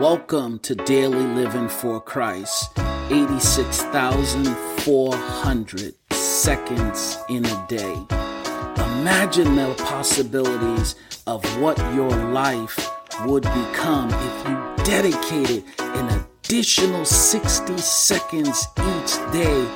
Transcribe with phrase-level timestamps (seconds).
[0.00, 2.78] Welcome to Daily Living for Christ.
[3.10, 7.94] 86,400 seconds in a day.
[8.76, 10.96] Imagine the possibilities
[11.26, 12.90] of what your life
[13.24, 19.66] would become if you dedicated an additional 60 seconds each day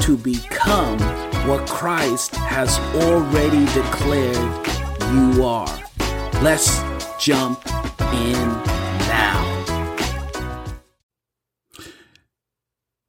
[0.03, 0.99] to become
[1.47, 4.67] what Christ has already declared
[5.11, 5.75] you are?
[6.43, 6.83] Let's
[7.17, 7.65] jump
[8.13, 8.74] in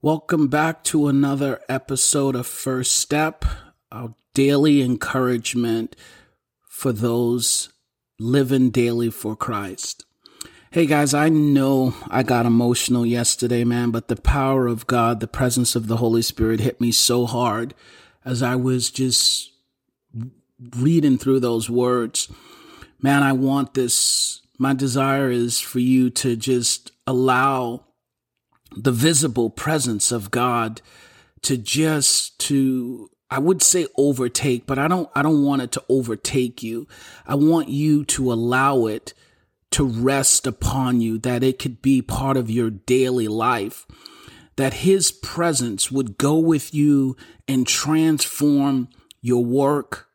[0.06, 3.45] Welcome back to another episode of First Step,
[3.90, 5.96] our daily encouragement
[6.68, 7.73] for those
[8.16, 10.04] living daily for Christ.
[10.71, 15.27] Hey guys, I know I got emotional yesterday, man, but the power of God, the
[15.27, 17.74] presence of the Holy Spirit hit me so hard
[18.24, 19.51] as I was just
[20.77, 22.30] reading through those words.
[23.02, 24.40] Man, I want this.
[24.57, 27.85] My desire is for you to just allow
[28.74, 30.80] the visible presence of God
[31.42, 35.84] to just to I would say overtake, but I don't I don't want it to
[35.88, 36.87] overtake you.
[37.26, 39.14] I want you to allow it
[39.72, 43.87] to rest upon you that it could be part of your daily life.
[44.56, 48.88] That his presence would go with you and transform
[49.20, 50.09] your work,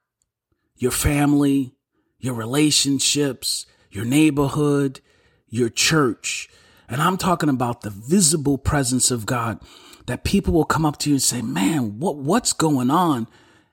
[0.78, 1.76] your family,
[2.18, 5.02] your relationships, your neighborhood,
[5.48, 6.50] your church.
[6.92, 9.62] And I'm talking about the visible presence of God
[10.08, 13.28] that people will come up to you and say, man, what, what's going on?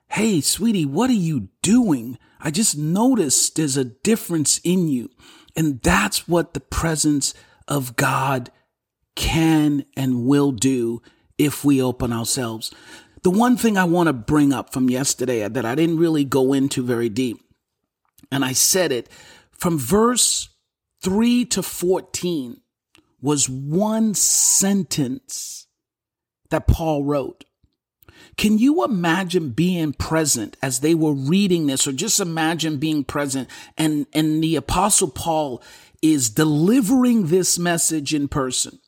[0.07, 2.17] Hey, sweetie, what are you doing?
[2.39, 5.09] I just noticed there's a difference in you.
[5.53, 7.33] And that's what the presence
[7.67, 8.51] of God
[9.17, 11.01] can and will do
[11.37, 12.71] if we open ourselves.
[13.23, 16.53] The one thing I want to bring up from yesterday that I didn't really go
[16.53, 17.41] into very deep,
[18.31, 19.09] and I said it
[19.51, 20.47] from verse
[21.01, 22.61] 3 to 14
[23.21, 25.67] was one sentence
[26.49, 27.45] that Paul wrote.
[28.37, 33.49] Can you imagine being present as they were reading this, or just imagine being present
[33.77, 35.61] and, and the apostle Paul
[36.01, 38.79] is delivering this message in person?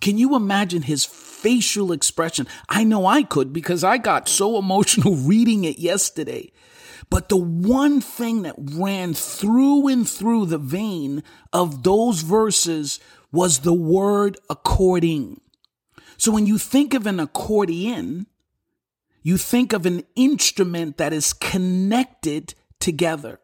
[0.00, 2.46] Can you imagine his facial expression?
[2.68, 6.52] I know I could because I got so emotional reading it yesterday.
[7.10, 13.00] But the one thing that ran through and through the vein of those verses
[13.32, 15.40] was the word according.
[16.16, 18.26] So when you think of an accordion,
[19.22, 23.40] you think of an instrument that is connected together.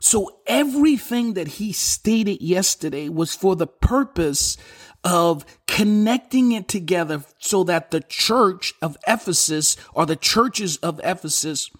[0.00, 4.56] So everything that he stated yesterday was for the purpose
[5.04, 11.70] of connecting it together so that the church of Ephesus or the churches of Ephesus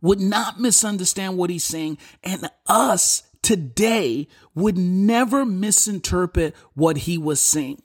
[0.00, 7.40] would not misunderstand what he's saying and us today would never misinterpret what he was
[7.40, 7.82] saying.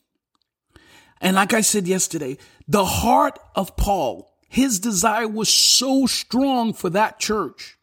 [1.21, 2.37] And like I said yesterday,
[2.67, 7.77] the heart of Paul, his desire was so strong for that church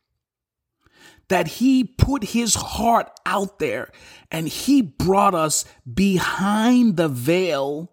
[1.29, 3.91] that he put his heart out there
[4.31, 7.93] and he brought us behind the veil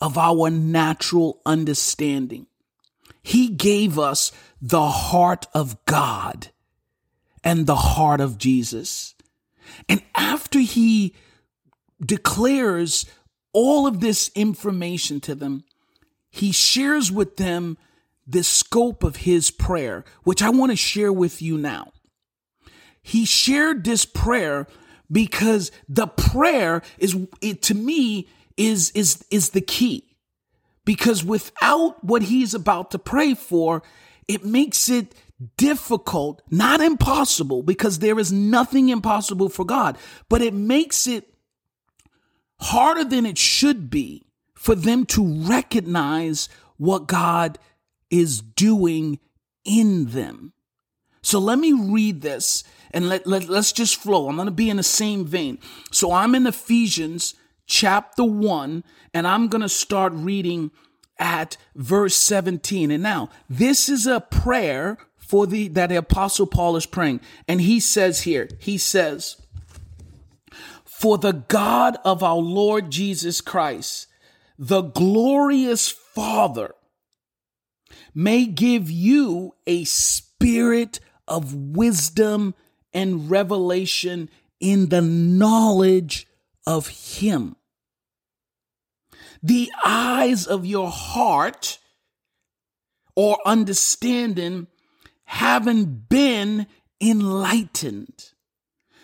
[0.00, 2.46] of our natural understanding.
[3.22, 6.48] He gave us the heart of God
[7.44, 9.14] and the heart of Jesus.
[9.88, 11.14] And after he
[12.04, 13.06] declares
[13.52, 15.64] all of this information to them,
[16.30, 17.76] he shares with them
[18.26, 21.92] the scope of his prayer, which I want to share with you now.
[23.02, 24.66] He shared this prayer
[25.10, 30.06] because the prayer is it, to me is is is the key.
[30.84, 33.82] Because without what he's about to pray for,
[34.28, 35.14] it makes it
[35.56, 39.96] difficult, not impossible, because there is nothing impossible for God,
[40.28, 41.32] but it makes it
[42.60, 47.58] harder than it should be for them to recognize what God
[48.10, 49.18] is doing
[49.64, 50.52] in them.
[51.22, 54.28] So let me read this and let, let, let's just flow.
[54.28, 55.58] I'm going to be in the same vein.
[55.92, 57.34] So I'm in Ephesians
[57.66, 58.84] chapter 1,
[59.14, 60.70] and I'm going to start reading
[61.18, 62.90] at verse 17.
[62.90, 64.98] And now, this is a prayer
[65.30, 67.20] for the that the apostle Paul is praying.
[67.46, 69.36] And he says here, he says,
[70.84, 74.08] "For the God of our Lord Jesus Christ,
[74.58, 76.74] the glorious Father
[78.12, 80.98] may give you a spirit
[81.28, 82.54] of wisdom
[82.92, 84.28] and revelation
[84.58, 86.26] in the knowledge
[86.66, 87.54] of Him.
[89.42, 91.78] The eyes of your heart
[93.14, 94.66] or understanding
[95.30, 96.66] haven't been
[97.00, 98.32] enlightened,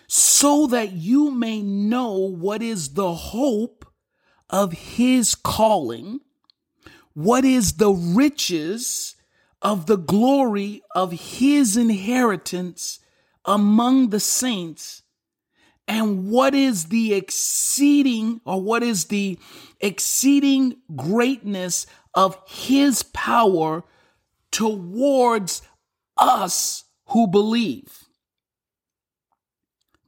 [0.07, 3.85] so that you may know what is the hope
[4.51, 6.21] of His calling
[7.17, 9.15] what is the riches
[9.63, 12.99] of the glory of his inheritance
[13.47, 15.03] among the saints?
[15.89, 19.39] And what is the exceeding or what is the
[19.81, 23.83] exceeding greatness of his power
[24.51, 25.63] towards
[26.19, 28.05] us who believe?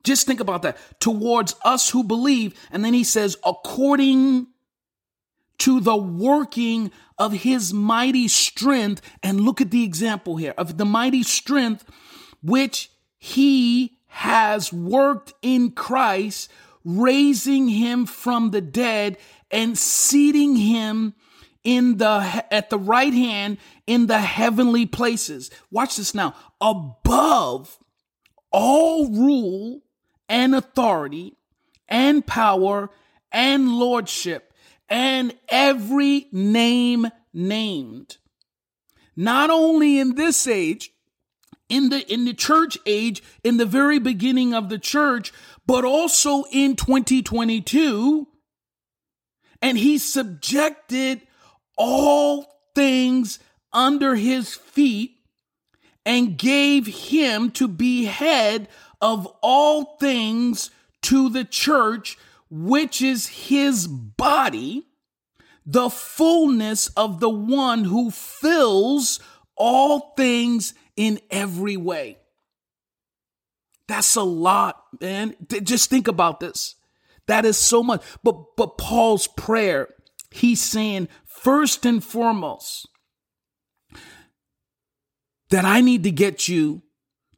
[0.05, 0.79] Just think about that.
[1.01, 2.55] Towards us who believe.
[2.71, 4.47] And then he says, according
[5.59, 9.03] to the working of his mighty strength.
[9.23, 11.85] And look at the example here of the mighty strength
[12.43, 16.51] which he has worked in Christ,
[16.85, 19.19] raising him from the dead
[19.51, 21.15] and seating him
[21.65, 25.51] in the at the right hand in the heavenly places.
[25.71, 26.35] Watch this now.
[26.61, 27.79] Above
[28.51, 29.83] all rule
[30.29, 31.37] and authority
[31.89, 32.91] and power
[33.33, 34.53] and lordship
[34.89, 38.17] and every name named.
[39.17, 40.93] Not only in this age,
[41.69, 45.33] in the in the church age, in the very beginning of the church,
[45.67, 48.27] but also in 2022.
[49.61, 51.23] And he subjected
[51.79, 52.45] all
[52.75, 53.39] things
[53.73, 55.13] under his feet
[56.05, 58.69] and gave him to be head
[59.01, 60.71] of all things
[61.03, 62.19] to the church,
[62.51, 64.87] which is his body,
[65.65, 69.21] the fullness of the one who fills
[69.57, 72.19] all things in every way.
[73.87, 75.35] That's a lot, man.
[75.63, 76.75] Just think about this.
[77.27, 78.03] That is so much.
[78.23, 79.89] But but Paul's prayer,
[80.31, 81.09] he's saying
[81.41, 82.89] first and foremost
[85.51, 86.83] that I need to get you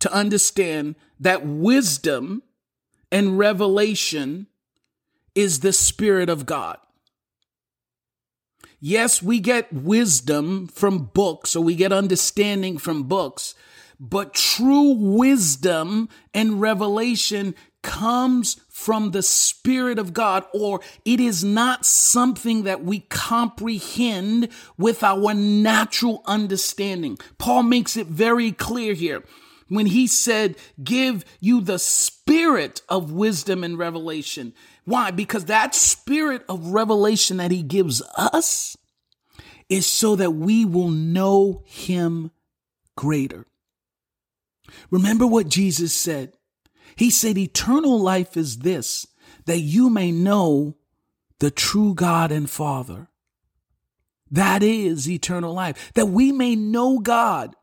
[0.00, 2.42] to understand that wisdom
[3.12, 4.46] and revelation
[5.34, 6.78] is the Spirit of God.
[8.80, 13.54] Yes, we get wisdom from books or we get understanding from books,
[13.98, 21.84] but true wisdom and revelation comes from the Spirit of God, or it is not
[21.84, 24.48] something that we comprehend
[24.78, 27.18] with our natural understanding.
[27.38, 29.22] Paul makes it very clear here
[29.68, 34.52] when he said, Give you the spirit of wisdom and revelation.
[34.84, 35.10] Why?
[35.10, 38.76] Because that spirit of revelation that he gives us
[39.68, 42.32] is so that we will know him
[42.96, 43.46] greater.
[44.90, 46.34] Remember what Jesus said.
[46.96, 49.06] He said, Eternal life is this,
[49.46, 50.76] that you may know
[51.38, 53.08] the true God and Father.
[54.30, 57.56] That is eternal life, that we may know God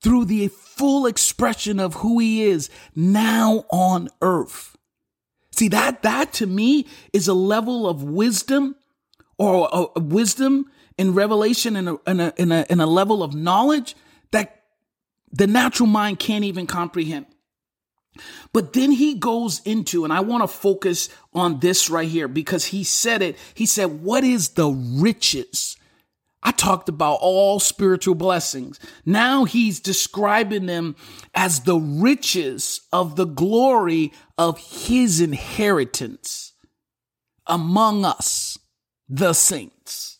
[0.00, 4.76] through the full expression of who he is now on earth.
[5.52, 8.76] See that that to me is a level of wisdom
[9.38, 10.66] or a, a wisdom
[10.98, 13.94] in revelation and a, in a, in a, in a level of knowledge
[14.30, 14.62] that
[15.32, 17.26] the natural mind can't even comprehend.
[18.52, 22.66] But then he goes into, and I want to focus on this right here because
[22.66, 23.36] he said it.
[23.54, 25.76] He said, What is the riches
[26.44, 28.78] I talked about all spiritual blessings.
[29.06, 30.94] Now he's describing them
[31.34, 36.52] as the riches of the glory of his inheritance
[37.46, 38.58] among us,
[39.08, 40.18] the saints.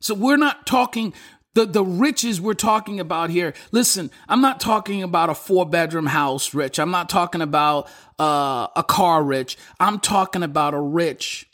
[0.00, 1.12] So we're not talking
[1.54, 3.54] the, the riches we're talking about here.
[3.72, 6.78] Listen, I'm not talking about a four bedroom house rich.
[6.78, 7.88] I'm not talking about
[8.18, 9.56] uh, a car rich.
[9.78, 11.48] I'm talking about a rich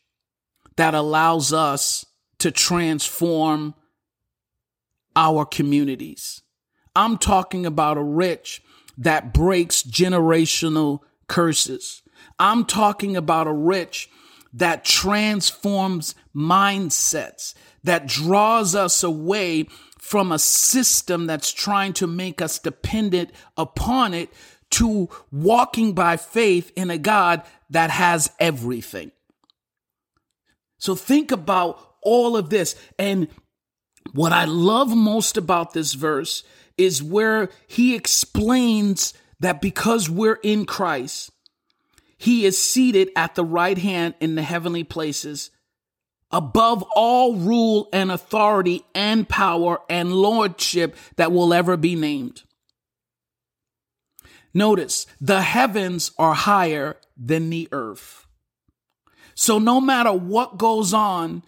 [0.76, 2.04] that allows us
[2.38, 3.74] to transform
[5.14, 6.42] our communities.
[6.94, 8.62] I'm talking about a rich
[8.98, 12.02] that breaks generational curses.
[12.38, 14.10] I'm talking about a rich
[14.52, 19.66] that transforms mindsets, that draws us away
[19.98, 24.30] from a system that's trying to make us dependent upon it
[24.70, 29.12] to walking by faith in a God that has everything.
[30.78, 32.76] So think about all of this.
[32.98, 33.28] And
[34.12, 36.44] what I love most about this verse
[36.76, 41.30] is where he explains that because we're in Christ,
[42.18, 45.50] he is seated at the right hand in the heavenly places
[46.36, 52.42] above all rule and authority and power and lordship that will ever be named.
[54.52, 58.26] Notice the heavens are higher than the earth.
[59.34, 61.42] So no matter what goes on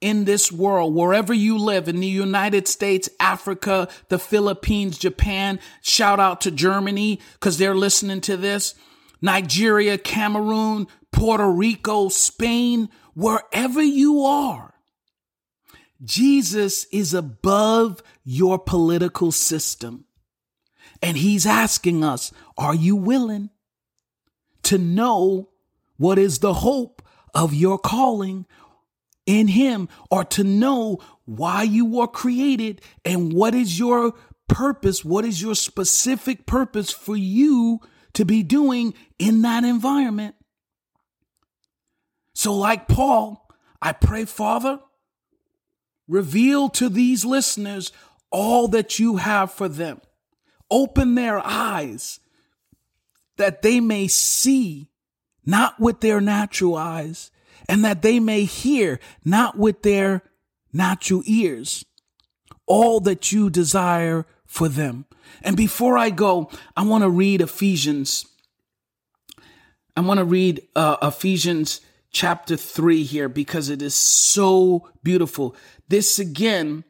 [0.00, 6.18] in this world, wherever you live in the United States, Africa, the Philippines, Japan, shout
[6.18, 8.74] out to Germany because they're listening to this.
[9.22, 14.74] Nigeria, Cameroon, Puerto Rico, Spain, wherever you are,
[16.02, 20.04] Jesus is above your political system.
[21.02, 23.50] And he's asking us, are you willing
[24.64, 25.50] to know
[25.96, 27.02] what is the hope
[27.34, 28.46] of your calling
[29.26, 34.14] in him or to know why you were created and what is your
[34.48, 35.04] purpose?
[35.04, 37.80] What is your specific purpose for you
[38.14, 40.34] to be doing in that environment?
[42.34, 43.48] So, like Paul,
[43.80, 44.80] I pray, Father,
[46.08, 47.92] reveal to these listeners
[48.30, 50.00] all that you have for them.
[50.70, 52.20] Open their eyes
[53.36, 54.90] that they may see,
[55.44, 57.30] not with their natural eyes,
[57.68, 60.22] and that they may hear, not with their
[60.72, 61.84] natural ears,
[62.66, 65.06] all that you desire for them.
[65.42, 68.26] And before I go, I want to read Ephesians.
[69.96, 71.80] I want to read uh, Ephesians
[72.14, 75.54] chapter 3 here because it is so beautiful.
[75.88, 76.84] This again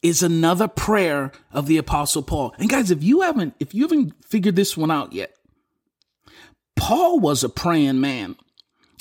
[0.00, 2.54] is another prayer of the apostle Paul.
[2.58, 5.34] And guys, if you haven't if you haven't figured this one out yet,
[6.76, 8.36] Paul was a praying man.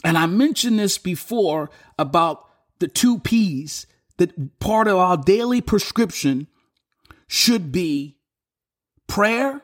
[0.03, 2.43] And I mentioned this before about
[2.79, 3.85] the two P's
[4.17, 6.47] that part of our daily prescription
[7.27, 8.17] should be
[9.07, 9.61] prayer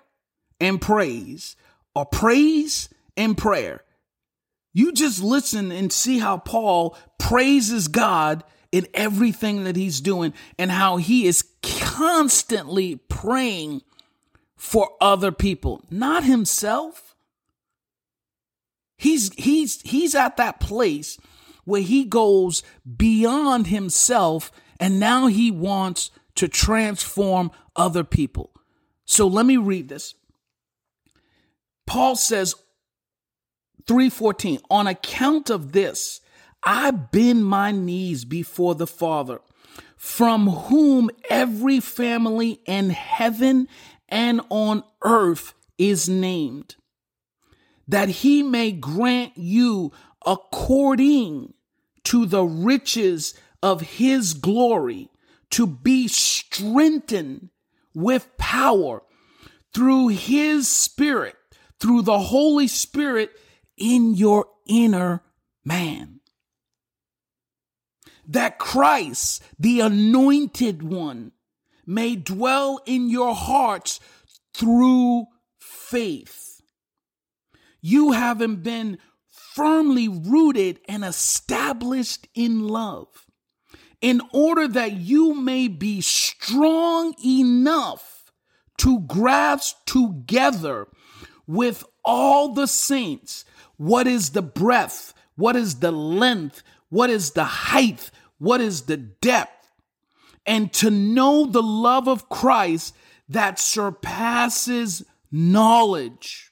[0.60, 1.56] and praise,
[1.96, 3.84] or praise and prayer.
[4.78, 10.70] You just listen and see how Paul praises God in everything that he's doing and
[10.70, 13.82] how he is constantly praying
[14.56, 17.16] for other people, not himself.
[19.00, 21.18] He's he's he's at that place
[21.66, 22.62] where he goes
[22.98, 28.52] beyond himself and now he wants to transform other people.
[29.06, 30.14] So let me read this.
[31.88, 32.54] Paul says
[33.88, 36.22] 3:14 On account of this
[36.64, 39.42] I bend my knees before the Father
[39.96, 43.68] from whom every family in heaven
[44.10, 46.76] and on earth is named
[47.88, 49.92] that he may grant you
[50.26, 51.54] according
[52.04, 55.10] to the riches of his glory
[55.50, 57.50] to be strengthened
[57.94, 59.02] with power
[59.74, 61.36] through his spirit
[61.80, 63.32] through the holy spirit
[63.78, 65.24] in your inner
[65.64, 66.20] man.
[68.28, 71.32] That Christ, the anointed one,
[71.86, 74.00] may dwell in your hearts
[74.54, 75.28] through
[75.60, 76.62] faith.
[77.82, 78.98] You haven't been
[79.30, 83.08] firmly rooted and established in love
[84.02, 88.32] in order that you may be strong enough
[88.78, 90.88] to grasp together
[91.48, 93.46] with all the saints
[93.78, 95.14] what is the breadth?
[95.36, 96.64] What is the length?
[96.90, 98.12] What is the height?
[98.40, 99.72] What is the depth?
[100.46, 102.96] And to know the love of Christ
[103.30, 106.52] that surpasses knowledge,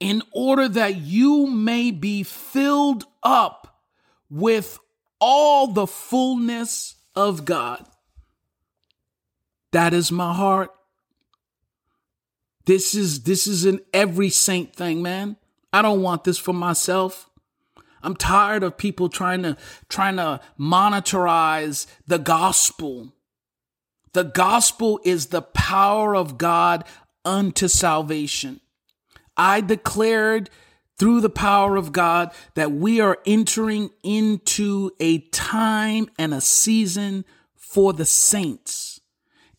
[0.00, 3.82] in order that you may be filled up
[4.28, 4.78] with
[5.20, 7.86] all the fullness of God.
[9.72, 10.70] That is my heart.
[12.64, 15.36] This is this is an every saint thing, man.
[15.72, 17.28] I don't want this for myself.
[18.02, 19.56] I'm tired of people trying to
[19.88, 23.12] trying to monitorize the gospel.
[24.12, 26.84] The gospel is the power of God
[27.24, 28.60] unto salvation.
[29.36, 30.48] I declared
[30.98, 37.24] through the power of God that we are entering into a time and a season
[37.54, 39.00] for the saints.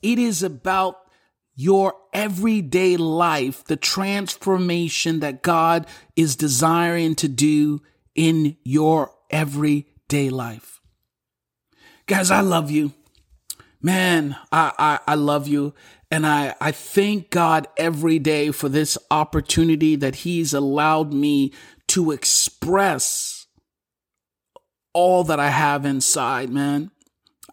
[0.01, 1.06] It is about
[1.57, 7.81] your everyday life, the transformation that God is desiring to do
[8.15, 10.79] in your everyday life.
[12.05, 12.93] Guys, I love you.
[13.81, 15.73] Man, I, I, I love you.
[16.11, 21.51] And I, I thank God every day for this opportunity that He's allowed me
[21.87, 23.47] to express
[24.93, 26.91] all that I have inside, man.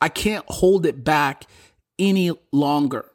[0.00, 1.46] I can't hold it back
[1.98, 3.10] any longer.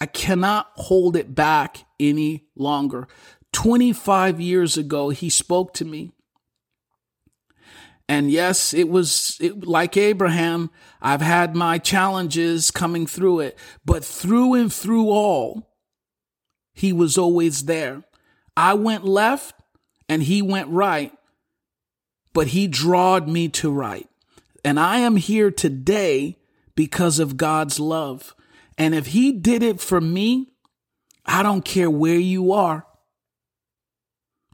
[0.00, 3.06] I cannot hold it back any longer.
[3.52, 6.12] 25 years ago, he spoke to me
[8.08, 10.70] And yes, it was it, like Abraham.
[11.00, 15.70] I've had my challenges coming through it, but through and through all,
[16.74, 18.02] he was always there.
[18.56, 19.54] I went left
[20.08, 21.12] and he went right,
[22.32, 24.08] but he drawed me to right.
[24.64, 26.36] And I am here today
[26.74, 28.34] because of God's love.
[28.80, 30.54] And if he did it for me,
[31.26, 32.86] I don't care where you are.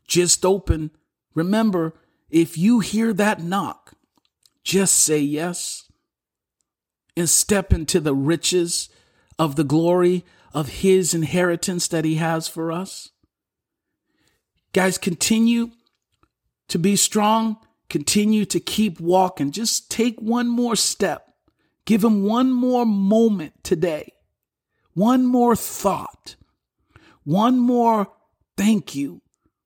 [0.09, 0.91] Just open.
[1.33, 1.95] Remember,
[2.29, 3.93] if you hear that knock,
[4.65, 5.89] just say yes
[7.17, 8.89] and step into the riches
[9.39, 13.11] of the glory of his inheritance that he has for us.
[14.73, 15.71] Guys, continue
[16.67, 19.53] to be strong, continue to keep walking.
[19.53, 21.23] Just take one more step.
[21.85, 24.13] Give him one more moment today,
[24.97, 26.37] one more thought,
[27.23, 28.11] one more
[28.57, 29.21] thank you,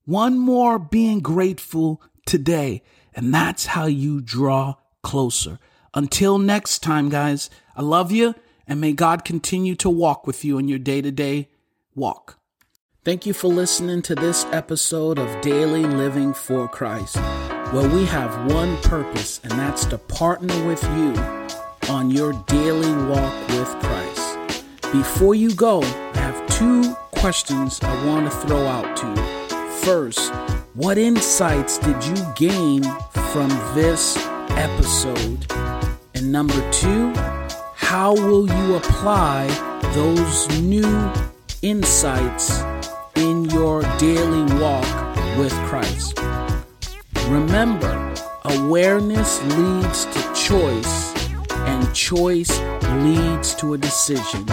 [0.05, 2.83] one more being grateful today.
[3.15, 5.61] And that's how you draw closer.
[5.95, 8.35] Until next time, guys, I love you
[8.67, 11.49] and may God continue to walk with you in your day to day
[11.95, 12.41] walk.
[13.05, 17.19] Thank you for listening to this episode of Daily Living for Christ,
[17.73, 21.15] where we have one purpose, and that's to partner with you
[21.89, 24.20] on your daily walk with Christ.
[24.93, 29.71] Before you go, I have two questions I want to throw out to you.
[29.85, 30.33] First,
[30.75, 32.83] what insights did you gain
[33.31, 34.17] from this
[34.51, 35.47] episode?
[36.17, 37.13] And number two,
[37.77, 39.47] how will you apply
[39.95, 41.13] those new
[41.63, 42.61] insights
[43.15, 46.19] in your daily walk with Christ?
[47.29, 48.13] Remember,
[48.45, 51.15] awareness leads to choice,
[51.51, 52.59] and choice
[53.05, 54.45] leads to a decision.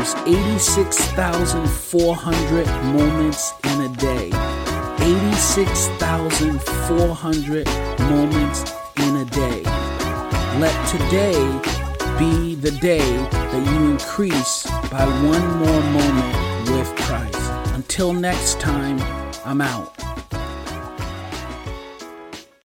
[0.00, 4.30] There's 86,400 moments in a day.
[4.98, 7.66] 86,400
[8.08, 9.62] moments in a day.
[10.58, 11.34] Let today
[12.18, 16.34] be the day that you increase by one more moment
[16.70, 17.36] with Christ.
[17.74, 18.98] Until next time,
[19.44, 19.92] I'm out.